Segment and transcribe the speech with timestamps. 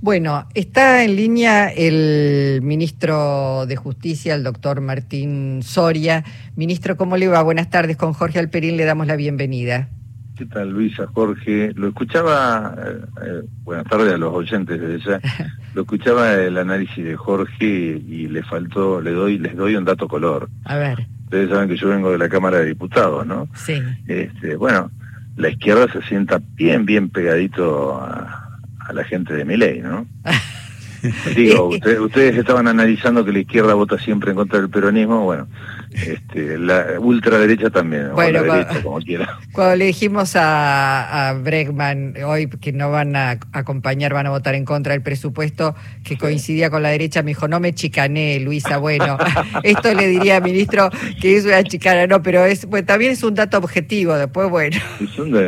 [0.00, 6.22] Bueno, está en línea el ministro de Justicia, el doctor Martín Soria.
[6.54, 7.42] Ministro, ¿cómo le va?
[7.42, 7.96] Buenas tardes.
[7.96, 9.88] Con Jorge Alperín le damos la bienvenida.
[10.36, 11.72] ¿Qué tal, Luisa, Jorge?
[11.74, 15.20] Lo escuchaba, eh, eh, buenas tardes a los oyentes de ella,
[15.74, 20.06] lo escuchaba el análisis de Jorge y le faltó, le doy, les doy un dato
[20.06, 20.48] color.
[20.64, 21.08] A ver.
[21.24, 23.48] Ustedes saben que yo vengo de la Cámara de Diputados, ¿no?
[23.56, 23.82] Sí.
[24.06, 24.92] Este, bueno,
[25.36, 28.47] la izquierda se sienta bien, bien pegadito a,
[28.88, 30.06] a la gente de mi ley, ¿no?
[31.36, 35.46] Digo, ustedes estaban analizando que la izquierda vota siempre en contra del peronismo, bueno,
[35.92, 39.38] este, la ultraderecha también, bueno, la derecha, como quiera.
[39.52, 44.56] Cuando le dijimos a, a Bregman hoy que no van a acompañar, van a votar
[44.56, 48.78] en contra del presupuesto que coincidía con la derecha, me dijo, no me chicané, Luisa,
[48.78, 49.18] bueno,
[49.62, 53.22] esto le diría al ministro que es una chicana, no, pero es, bueno, también es
[53.22, 54.76] un dato objetivo, después, bueno.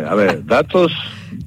[0.08, 0.92] a ver, datos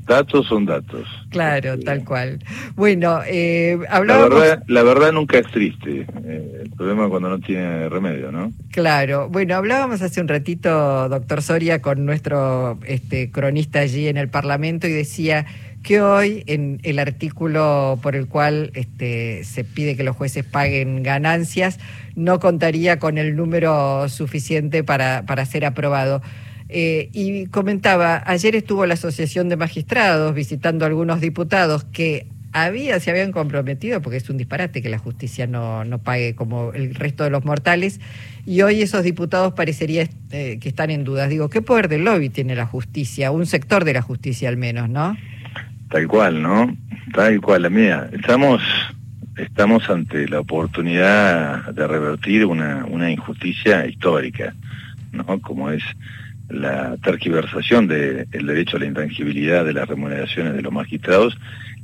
[0.05, 1.07] Datos son datos.
[1.29, 2.39] Claro, tal cual.
[2.75, 6.05] Bueno, eh, La verdad, la verdad nunca es triste.
[6.25, 8.51] Eh, el problema es cuando no tiene remedio, ¿no?
[8.71, 9.29] Claro.
[9.29, 14.87] Bueno, hablábamos hace un ratito, doctor Soria, con nuestro este, cronista allí en el Parlamento
[14.87, 15.45] y decía
[15.83, 21.03] que hoy en el artículo por el cual este, se pide que los jueces paguen
[21.03, 21.77] ganancias
[22.15, 26.21] no contaría con el número suficiente para, para ser aprobado.
[26.75, 32.99] Eh, y comentaba, ayer estuvo la Asociación de Magistrados visitando a algunos diputados que había,
[32.99, 36.95] se habían comprometido, porque es un disparate que la justicia no, no pague como el
[36.95, 38.01] resto de los mortales,
[38.47, 41.29] y hoy esos diputados parecería eh, que están en dudas.
[41.29, 43.29] Digo, ¿qué poder de lobby tiene la justicia?
[43.29, 45.15] Un sector de la justicia al menos, ¿no?
[45.91, 46.75] Tal cual, ¿no?
[47.13, 48.09] Tal cual, la mía.
[48.13, 48.63] Estamos,
[49.37, 54.55] estamos ante la oportunidad de revertir una, una injusticia histórica,
[55.11, 55.39] ¿no?
[55.39, 55.83] Como es
[56.49, 61.37] la tergiversación del derecho a la intangibilidad de las remuneraciones de los magistrados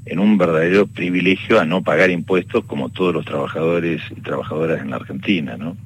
[0.05, 4.89] en un verdadero privilegio a no pagar impuestos como todos los trabajadores y trabajadoras en
[4.89, 5.77] la Argentina, ¿no?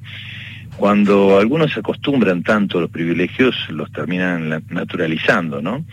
[0.76, 5.84] Cuando algunos se acostumbran tanto a los privilegios, los terminan naturalizando, ¿no?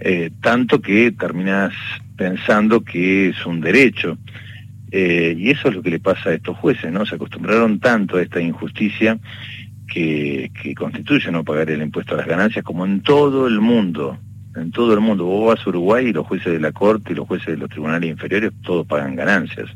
[0.00, 1.74] Eh, tanto que terminas
[2.16, 4.16] pensando que es un derecho.
[4.90, 7.04] Eh, y eso es lo que le pasa a estos jueces, ¿no?
[7.04, 9.18] Se acostumbraron tanto a esta injusticia
[9.92, 14.18] que, constituye no pagar el impuesto a las ganancias, como en todo el mundo.
[14.56, 15.24] En todo el mundo.
[15.24, 17.70] Vos vas a Uruguay y los jueces de la Corte y los jueces de los
[17.70, 19.68] tribunales inferiores todos pagan ganancias.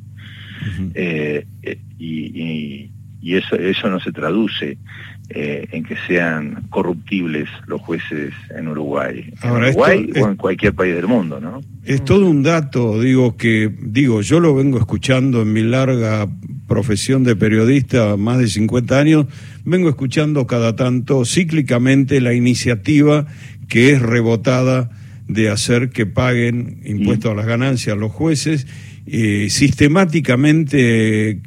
[0.95, 2.91] Eh, eh, y,
[3.23, 4.79] eso, eso no se traduce
[5.29, 10.95] eh, en que sean corruptibles los jueces en Uruguay, en Uruguay o en cualquier país
[10.95, 11.61] del mundo, ¿no?
[11.85, 16.29] Es todo un dato, digo que digo, yo lo vengo escuchando en mi larga
[16.69, 19.27] profesión de periodista, más de 50 años,
[19.65, 23.27] vengo escuchando cada tanto cíclicamente la iniciativa
[23.69, 24.91] que es rebotada
[25.29, 28.67] de hacer que paguen impuestos a las ganancias los jueces
[29.09, 31.41] eh, sistemáticamente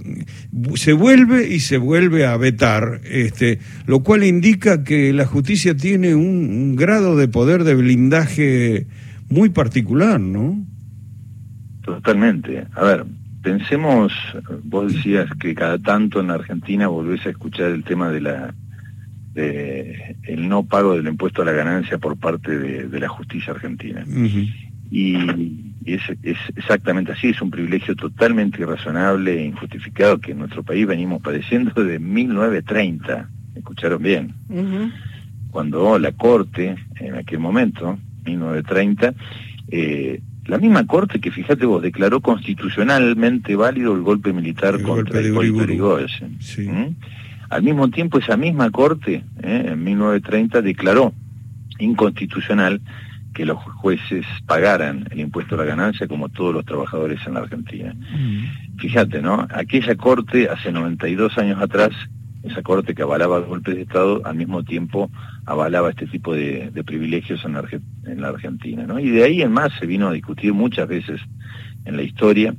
[0.75, 6.15] se vuelve y se vuelve a vetar, este, lo cual indica que la justicia tiene
[6.15, 8.87] un, grado de poder de blindaje
[9.29, 10.65] muy particular, ¿no?
[11.81, 12.65] Totalmente.
[12.75, 13.05] A ver,
[13.41, 14.13] pensemos,
[14.63, 18.55] vos decías que cada tanto en Argentina volvés a escuchar el tema de la
[19.39, 24.05] de el no pago del impuesto a la ganancia por parte de, la justicia argentina.
[24.91, 25.15] Y
[25.85, 26.01] es,
[26.55, 31.71] exactamente así, es un privilegio totalmente irrazonable e injustificado que en nuestro país venimos padeciendo
[31.75, 34.33] desde 1930, escucharon bien,
[35.51, 39.13] cuando la Corte, en aquel momento, 1930,
[39.69, 45.33] eh, la misma Corte que, fíjate vos, declaró constitucionalmente válido el golpe militar contra el
[46.57, 46.95] ¿Mm?
[47.49, 51.13] Al mismo tiempo, esa misma Corte, eh, en 1930, declaró
[51.79, 52.81] inconstitucional
[53.33, 57.41] que los jueces pagaran el impuesto a la ganancia como todos los trabajadores en la
[57.41, 57.93] Argentina.
[57.93, 58.77] Mm.
[58.79, 59.47] Fíjate, ¿no?
[59.51, 61.91] Aquella corte, hace 92 años atrás,
[62.43, 65.11] esa corte que avalaba golpes de Estado, al mismo tiempo
[65.45, 67.65] avalaba este tipo de, privilegios en la,
[68.05, 68.99] en la, Argentina, ¿no?
[68.99, 71.19] Y de ahí en más se vino a discutir muchas veces
[71.85, 72.53] en la historia.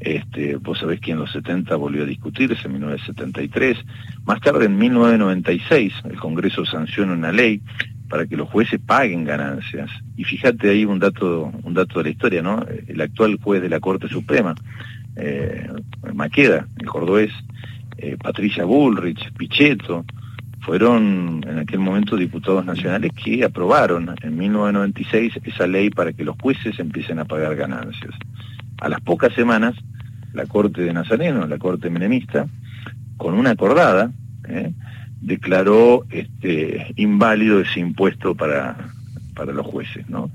[0.00, 3.78] Este, vos sabés que en los 70 volvió a discutirse, en 1973.
[4.24, 7.60] Más tarde, en 1996, el Congreso sanciona una ley
[8.08, 9.90] para que los jueces paguen ganancias.
[10.16, 12.66] Y fíjate ahí un dato, un dato de la historia, ¿no?
[12.86, 14.54] El actual juez de la Corte Suprema,
[15.16, 15.68] eh,
[16.14, 17.32] Maqueda, el cordobés,
[17.98, 20.04] eh, Patricia Bullrich, Pichetto,
[20.60, 26.36] fueron en aquel momento diputados nacionales que aprobaron en 1996 esa ley para que los
[26.40, 28.14] jueces empiecen a pagar ganancias.
[28.80, 29.74] A las pocas semanas,
[30.32, 32.46] la Corte de Nazareno, la Corte Menemista,
[33.16, 34.10] con una acordada,
[34.48, 34.72] ¿eh?
[35.20, 38.76] declaró este, inválido ese impuesto para,
[39.34, 40.30] para los jueces, ¿no?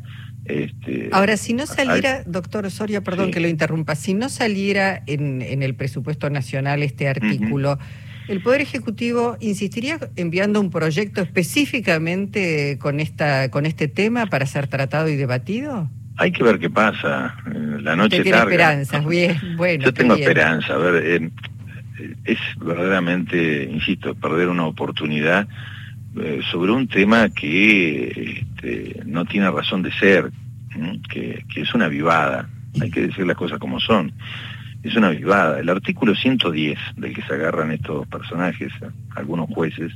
[0.45, 5.41] Este, Ahora, si no saliera, doctor Osorio, perdón que lo interrumpa, si no saliera en,
[5.41, 7.79] el presupuesto nacional este artículo,
[8.27, 14.67] ¿el Poder Ejecutivo insistiría enviando un proyecto específicamente con, esta, con este tema para ser
[14.67, 15.89] tratado y debatido?
[16.17, 17.35] Hay que ver qué pasa.
[17.81, 19.85] La noche tiene esperanzas, bien, bueno.
[19.85, 20.73] Yo tengo esperanza.
[20.73, 21.29] A ver, eh,
[22.23, 25.47] es verdaderamente, insisto, perder una oportunidad
[26.17, 30.31] eh, sobre un tema que este, no tiene razón de ser,
[31.09, 32.47] que, es una vivada,
[32.81, 34.13] hay que decir las cosas como son,
[34.83, 35.59] es una vivada.
[35.59, 38.71] El artículo 110 del que se agarran estos personajes,
[39.15, 39.91] algunos jueces,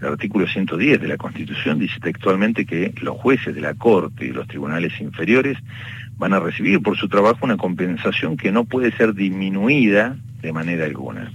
[0.00, 4.32] el artículo 110 de la Constitución dice textualmente que los jueces de la Corte y
[4.32, 5.58] los tribunales inferiores
[6.16, 10.86] van a recibir por su trabajo una compensación que no puede ser disminuida de manera
[10.86, 11.30] alguna.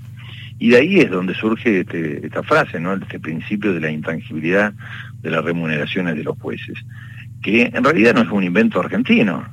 [0.58, 2.94] Y de ahí es donde surge este, esta frase, ¿no?
[2.94, 4.74] este principio de la intangibilidad
[5.22, 6.78] de las remuneraciones de los jueces,
[7.44, 9.46] que en realidad no es un invento argentino,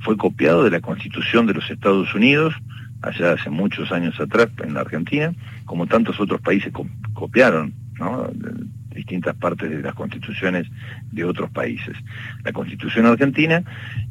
[0.00, 2.54] fue copiado de la Constitución de los Estados Unidos,
[3.02, 5.32] allá hace muchos años atrás en la Argentina,
[5.66, 6.72] como tantos otros países
[7.12, 7.83] copiaron
[8.94, 10.66] distintas partes de las constituciones
[11.10, 11.96] de otros países.
[12.44, 13.62] La constitución argentina,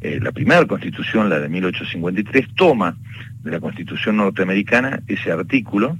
[0.02, 2.96] eh, la primera constitución, la de 1853, toma
[3.44, 5.98] de la constitución norteamericana ese artículo,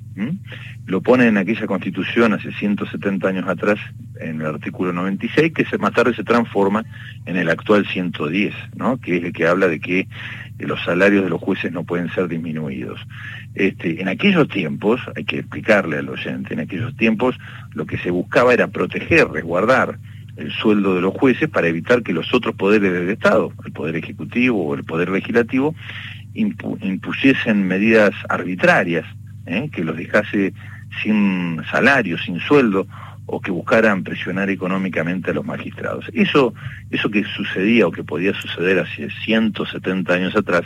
[0.86, 3.80] lo pone en aquella constitución hace 170 años atrás,
[4.20, 6.86] en el artículo 96, que se, más tarde se transforma
[7.26, 8.98] en el actual 110, ¿no?
[8.98, 10.08] que es el que habla de que
[10.60, 13.02] los salarios de los jueces no pueden ser disminuidos.
[13.56, 17.38] Este, en aquellos tiempos, hay que explicarle al oyente, en aquellos tiempos
[17.74, 20.00] lo que se buscaba era proteger, resguardar
[20.36, 23.96] el sueldo de los jueces para evitar que los otros poderes del Estado, el Poder
[23.96, 25.76] Ejecutivo o el Poder Legislativo,
[26.34, 29.06] impusiesen medidas arbitrarias,
[29.46, 29.70] ¿eh?
[29.72, 30.54] que los dejase
[31.02, 32.88] sin salario, sin sueldo,
[33.26, 36.06] o que buscaran presionar económicamente a los magistrados.
[36.14, 36.54] Eso,
[36.92, 40.64] eso que sucedía o que podía suceder hace 170 años atrás,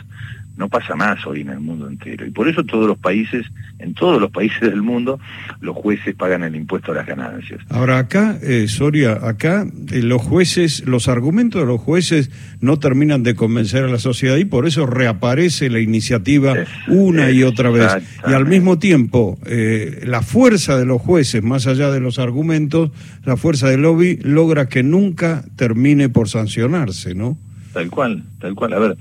[0.58, 2.26] no pasa más hoy en el mundo entero.
[2.26, 3.46] Y por eso todos los países,
[3.78, 5.20] en todos los países del mundo,
[5.60, 7.60] los jueces pagan el impuesto a las ganancias.
[7.70, 13.22] Ahora acá, eh, Soria, acá eh, los jueces, los argumentos de los jueces no terminan
[13.22, 16.54] de convencer a la sociedad y por eso reaparece la iniciativa
[16.88, 17.92] una y otra vez.
[18.28, 22.90] Y al mismo tiempo, eh, la fuerza de los jueces, más allá de los argumentos,
[23.24, 27.38] la fuerza del lobby logra que nunca termine por sancionarse, ¿no?
[27.72, 28.72] Tal cual, tal cual.
[28.72, 28.96] A ver,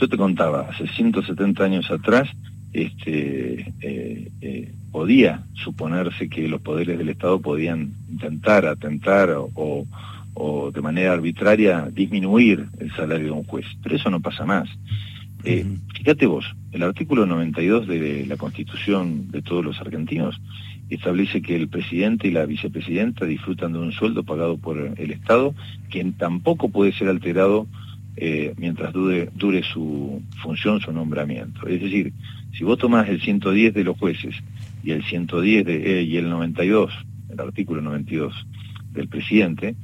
[0.00, 2.28] yo te contaba, hace 170 años atrás,
[2.72, 9.86] este, eh, eh, podía suponerse que los poderes del Estado podían intentar atentar o,
[10.72, 14.70] de manera arbitraria disminuir el salario de un juez, pero eso no pasa más.
[15.44, 20.40] Eh, fíjate vos, el artículo 92 de la Constitución de todos los argentinos
[20.88, 25.54] establece que el presidente y la vicepresidenta disfrutan de un sueldo pagado por el Estado
[25.90, 27.66] que tampoco puede ser alterado
[28.16, 31.66] eh, mientras dure, dure su función, su nombramiento.
[31.66, 32.12] Es decir,
[32.56, 34.34] si vos tomás el 110 de los jueces
[34.82, 36.92] y el 110 de, eh, y el 92,
[37.30, 38.34] el artículo 92
[38.92, 39.74] del presidente,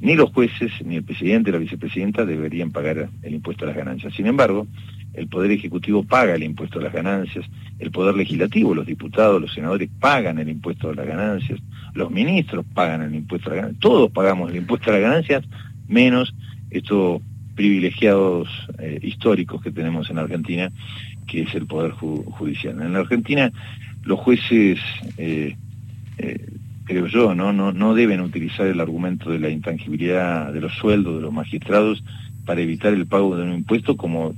[0.00, 4.12] ni los jueces, ni el presidente, la vicepresidenta deberían pagar el impuesto a las ganancias.
[4.14, 4.66] Sin embargo,
[5.14, 7.46] el Poder Ejecutivo paga el impuesto a las ganancias,
[7.78, 11.60] el Poder Legislativo, los diputados, los senadores pagan el impuesto a las ganancias,
[11.94, 15.44] los ministros pagan el impuesto a las ganancias, todos pagamos el impuesto a las ganancias,
[15.88, 16.34] menos
[16.70, 17.22] esto
[17.56, 18.48] privilegiados
[18.78, 20.70] eh, históricos que tenemos en Argentina,
[21.26, 22.80] que es el Poder Judicial.
[22.80, 23.50] En la Argentina
[24.04, 24.78] los jueces,
[25.16, 25.56] eh,
[26.18, 26.46] eh,
[26.84, 27.52] creo yo, ¿no?
[27.52, 32.04] No, no deben utilizar el argumento de la intangibilidad de los sueldos de los magistrados
[32.44, 34.36] para evitar el pago de un impuesto como,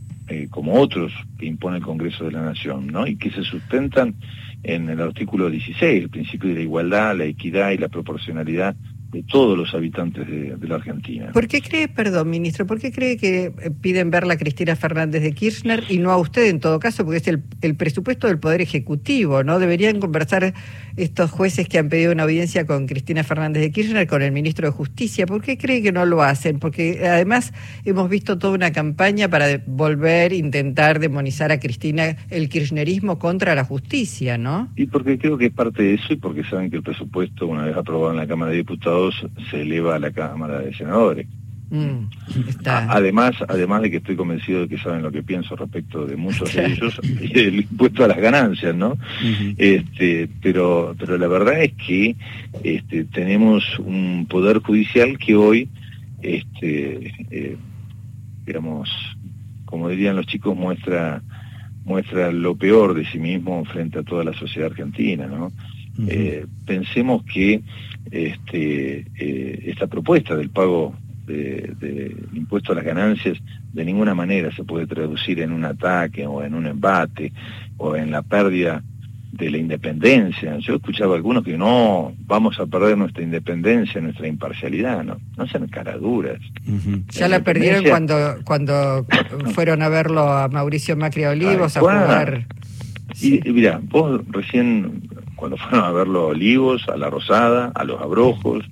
[0.48, 3.06] como otros que impone el Congreso de la Nación, ¿no?
[3.06, 4.14] y que se sustentan
[4.62, 8.75] en el artículo 16, el principio de la igualdad, la equidad y la proporcionalidad
[9.10, 11.30] de todos los habitantes de, la Argentina.
[11.32, 15.32] ¿Por qué cree, perdón, ministro, por qué cree que piden verla a Cristina Fernández de
[15.32, 17.04] Kirchner y no a usted en todo caso?
[17.04, 19.58] Porque es el, el presupuesto del Poder Ejecutivo, ¿no?
[19.58, 20.52] Deberían conversar
[20.96, 24.66] estos jueces que han pedido una audiencia con Cristina Fernández de Kirchner, con el ministro
[24.66, 25.26] de Justicia.
[25.26, 26.58] ¿Por qué cree que no lo hacen?
[26.58, 32.48] Porque además hemos visto toda una campaña para volver a intentar demonizar a Cristina el
[32.48, 34.68] kirchnerismo contra la justicia, ¿no?
[34.76, 37.64] Y porque creo que es parte de eso y porque saben que el presupuesto, una
[37.64, 38.98] vez aprobado en la Cámara de Diputados,
[39.50, 41.26] se eleva a la Cámara de Senadores.
[41.71, 42.09] Mm,
[42.64, 46.55] además, además de que estoy convencido de que saben lo que pienso respecto de muchos
[46.55, 48.97] de ellos el impuesto a las ganancias, ¿no?
[49.59, 52.17] este, pero, pero la verdad es que
[52.64, 55.69] este, tenemos un poder judicial que hoy,
[56.23, 57.57] este, eh,
[58.47, 58.88] digamos,
[59.67, 61.23] como dirían los chicos, muestra
[61.85, 65.50] muestra lo peor de sí mismo frente a toda la sociedad argentina, ¿no?
[66.07, 67.62] Eh, pensemos que
[68.11, 70.95] este, eh, esta propuesta del pago
[71.26, 73.37] del impuesto a las ganancias
[73.73, 77.33] de ninguna manera se puede traducir en un ataque o en un embate
[77.76, 78.83] o en la pérdida
[79.33, 80.57] de la independencia.
[80.59, 85.47] Yo escuchaba a algunos que no, vamos a perder nuestra independencia, nuestra imparcialidad, no, no
[85.47, 86.40] sean caraduras.
[87.11, 89.07] Ya la, perdieron cuando cuando
[89.55, 92.47] fueron a verlo a Mauricio Macri a Olivos a jugar.
[93.21, 98.00] Y, mira, vos recién, cuando fueron a verlo a Olivos, a La Rosada, a Los
[98.00, 98.64] Abrojos,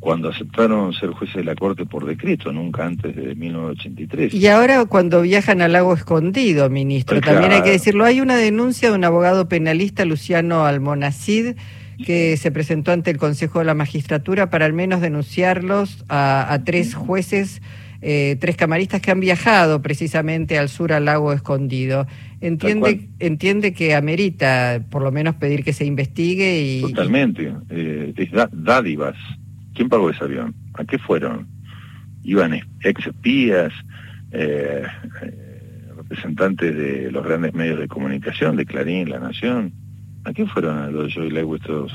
[0.00, 4.34] cuando aceptaron ser jueces de la Corte por decreto, nunca antes de 1983.
[4.34, 8.36] Y ahora cuando viajan al lago escondido, ministro, pues también hay que decirlo, hay una
[8.36, 11.56] denuncia de un abogado penalista, Luciano Almonacid,
[12.04, 16.94] que se presentó ante el Consejo de la Magistratura para al menos denunciarlos a, tres
[16.94, 17.62] jueces,
[18.08, 22.06] eh, tres camaristas que han viajado precisamente al sur al lago escondido.
[22.40, 26.80] Entiende, entiende que amerita por lo menos pedir que se investigue y...
[26.82, 29.16] Totalmente, eh, es dádivas
[29.76, 30.54] ¿Quién pagó ese avión?
[30.74, 31.48] ¿A qué fueron?
[32.22, 33.72] Iban ex espías,
[34.30, 34.84] eh,
[35.22, 39.72] eh, representantes de los grandes medios de comunicación, de Clarín, La Nación.
[40.24, 41.92] ¿A qué fueron a los Joy estos,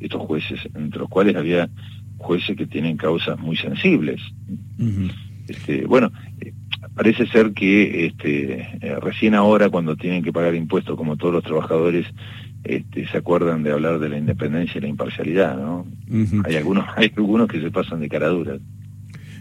[0.00, 1.68] estos jueces, entre los cuales había
[2.16, 4.22] jueces que tienen causas muy sensibles?
[5.48, 6.52] Este, bueno, eh,
[6.94, 12.06] parece ser que este, recién ahora, cuando tienen que pagar impuestos como todos los trabajadores,
[12.64, 15.86] este, se acuerdan de hablar de la independencia y la imparcialidad, ¿no?
[16.44, 18.60] Hay algunos, hay algunos que se pasan de caraduras.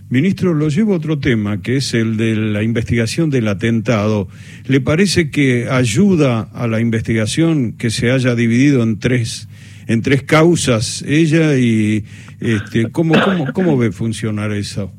[0.09, 4.29] Ministro, lo llevo a otro tema, que es el de la investigación del atentado.
[4.65, 9.49] ¿Le parece que ayuda a la investigación que se haya dividido en tres,
[9.87, 12.05] en tres causas ella y
[12.39, 14.93] este, ¿cómo, cómo, cómo ve funcionar eso?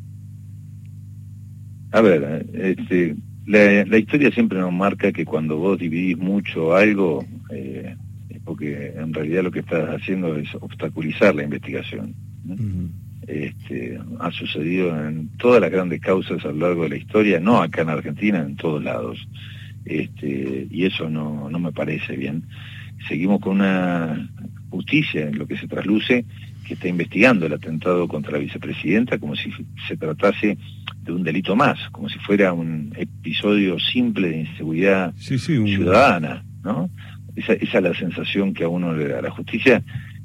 [1.90, 3.16] A ver, este,
[3.46, 7.96] la, la, historia siempre nos marca que cuando vos dividís mucho algo, eh,
[8.44, 12.14] porque en realidad lo que estás haciendo es obstaculizar la investigación.
[13.26, 17.60] este, ha sucedido en todas las grandes causas a lo largo de la historia, no
[17.62, 19.26] acá en Argentina, en todos lados.
[19.84, 22.44] Este, y eso no, no me parece bien.
[23.06, 24.30] Seguimos con una
[24.70, 26.24] justicia en lo que se trasluce
[26.66, 29.50] que está investigando el atentado contra la vicepresidenta como si
[29.86, 30.58] se tratase
[31.08, 36.90] de un delito más, como si fuera un episodio simple de inseguridad ciudadana, ¿no?
[37.34, 39.22] Esa, es la sensación que a uno le da.
[39.22, 39.82] La justicia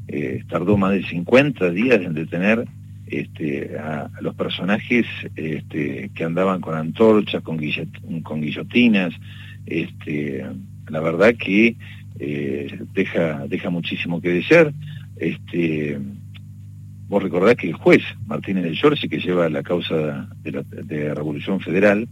[0.09, 2.67] eh, tardó más de 50 días en detener
[3.07, 7.57] este, a, los personajes este, que andaban con antorchas, con,
[8.23, 9.13] con guillotinas.
[9.65, 10.45] Este,
[10.89, 11.77] la verdad que
[12.19, 14.73] eh, deja, deja muchísimo que desear.
[15.15, 15.97] Este,
[17.07, 21.59] vos recordás que el juez Martínez de Giorgi, que lleva la causa de la Revolución
[21.59, 22.07] Federal,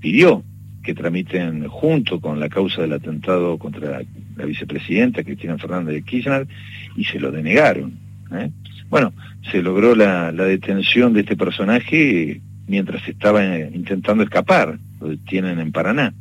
[0.00, 0.44] pidió
[0.84, 4.02] que tramiten junto con la causa del atentado contra
[4.36, 6.46] la vicepresidenta Cristina Fernández de Kirchner
[6.94, 7.98] y se lo denegaron.
[8.32, 8.50] ¿eh?
[8.90, 9.12] Bueno,
[9.50, 15.72] se logró la, detención de este personaje mientras estaba eh, intentando escapar, lo detienen en
[15.72, 16.14] Paraná.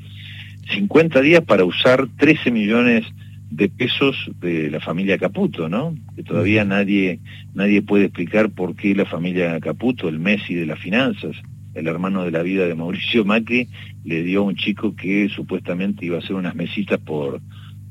[0.73, 3.05] 50 días para usar 13 millones
[3.55, 5.95] de pesos de la familia Caputo, ¿no?
[6.15, 7.19] Que todavía nadie,
[7.53, 11.35] nadie puede explicar por qué la familia Caputo, el Messi de las finanzas,
[11.75, 13.67] el hermano de la vida de Mauricio Macri,
[14.03, 17.41] le dio a un chico que supuestamente iba a hacer unas mesitas por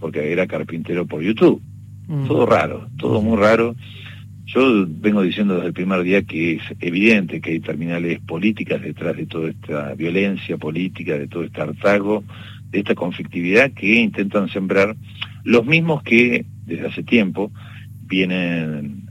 [0.00, 1.62] porque era carpintero por YouTube.
[2.09, 2.26] Mm.
[2.26, 3.76] Todo raro, todo muy raro.
[4.47, 9.16] Yo vengo diciendo desde el primer día que es evidente que hay terminales políticas detrás
[9.16, 12.25] de toda esta violencia política, de todo este hartazgo,
[12.69, 14.97] de esta conflictividad que intentan sembrar
[15.45, 17.51] los mismos que desde hace tiempo
[18.07, 19.03] vienen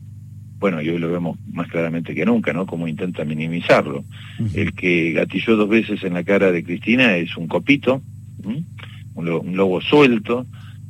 [0.62, 2.68] bueno, y hoy lo vemos más claramente que nunca, ¿no?
[2.68, 4.06] Como intenta minimizarlo.
[4.54, 8.04] El que gatilló dos veces en la cara de Cristina es un copito,
[9.16, 10.46] un, lobo suelto,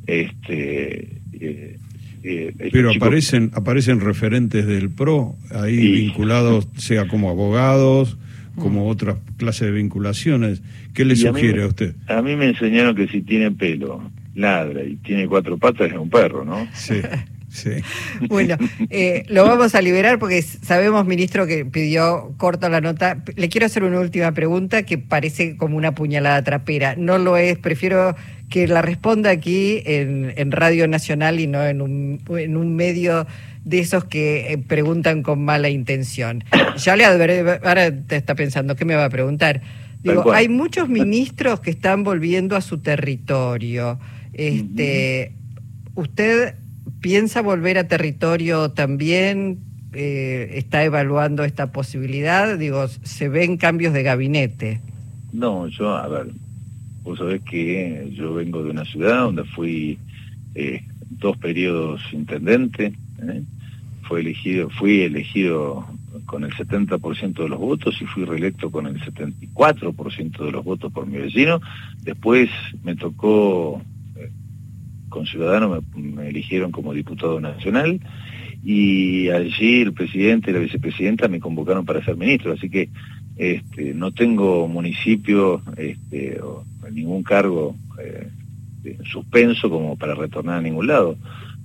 [0.06, 1.22] este...
[1.32, 1.78] Eh,
[2.22, 8.18] eh, este Pero aparecen aparecen referentes del PRO ahí vinculados, sea como abogados,
[8.56, 10.62] como otras clases de vinculaciones.
[10.92, 11.96] ¿Qué le sugiere a, usted?
[12.08, 14.02] A mí me enseñaron que si tiene pelo,
[14.34, 16.66] ladra y tiene cuatro patas es un perro, ¿no?
[16.72, 17.00] Sí.
[17.52, 17.70] Sí.
[18.28, 18.56] Bueno,
[18.88, 23.22] eh, lo vamos a liberar porque sabemos, ministro, que pidió corto la nota.
[23.36, 26.94] Le quiero hacer una última pregunta que parece como una puñalada trapera.
[26.96, 28.16] No lo es, prefiero
[28.48, 33.26] que la responda aquí en, Radio Nacional y no en un, en un medio
[33.64, 36.44] de esos que eh, preguntan con mala intención.
[36.78, 39.60] Ya le adveré, ahora te está pensando, ¿qué me va a preguntar?
[40.02, 44.00] Digo, hay muchos ministros que están volviendo a su territorio.
[44.32, 45.32] Este,
[45.94, 46.54] ¿Usted
[47.02, 49.58] ¿Piensa volver a territorio también?
[49.92, 52.56] Eh, ¿Está evaluando esta posibilidad?
[52.56, 54.80] Digo, ¿se ven cambios de gabinete?
[55.32, 56.28] No, yo, a ver,
[57.02, 59.98] vos sabés que yo vengo de una ciudad donde fui
[60.54, 63.42] eh, dos periodos intendente, ¿eh?
[64.02, 65.86] fue elegido, fui elegido
[66.26, 70.92] con el 70% de los votos y fui reelecto con el 74% de los votos
[70.92, 71.60] por mi vecino.
[72.02, 72.48] Después
[72.84, 73.82] me tocó,
[75.12, 78.00] con Ciudadanos me, eligieron como diputado nacional
[78.64, 82.88] y allí el presidente y la vicepresidenta me convocaron para ser ministro, así que
[83.36, 88.28] este, no tengo municipio este, o ningún cargo eh,
[89.04, 91.16] suspenso como para retornar a ningún lado.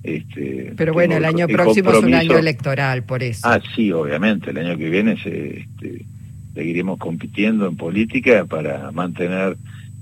[0.02, 3.46] Este, Pero bueno, el año próximo es un año electoral, por eso.
[3.48, 6.06] Ah, sí, obviamente, el año que viene este,
[6.54, 9.56] seguiremos compitiendo en política para mantener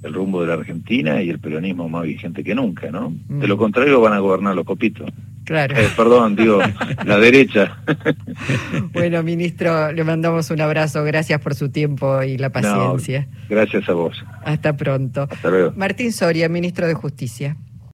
[0.07, 3.13] el rumbo de la Argentina y el peronismo más vigente que nunca, ¿no?
[3.29, 3.59] De lo mm.
[3.59, 5.11] contrario van a gobernar los copitos.
[5.45, 5.77] Claro.
[5.77, 6.61] Eh, perdón, digo,
[7.05, 7.79] la derecha.
[8.93, 11.05] bueno, ministro, le mandamos un abrazo.
[11.05, 13.29] Gracias por su tiempo y la paciencia.
[13.49, 14.25] gracias a vos.
[14.45, 15.29] Hasta pronto.
[15.31, 15.73] Hasta luego.
[15.77, 17.57] Martín Soria, ministro de Justicia.